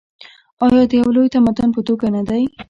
[0.65, 2.41] آیا د یو لوی تمدن په توګه نه دی؟